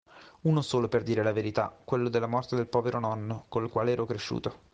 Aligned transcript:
Uno 0.41 0.63
solo, 0.63 0.87
per 0.87 1.03
dire 1.03 1.21
la 1.21 1.31
verità: 1.31 1.67
quello 1.83 2.09
de 2.09 2.17
la 2.19 2.25
morte 2.25 2.55
del 2.55 2.65
povero 2.67 2.97
nonno, 2.99 3.45
col 3.49 3.69
quale 3.69 3.91
ero 3.91 4.07
cresciuto. 4.07 4.61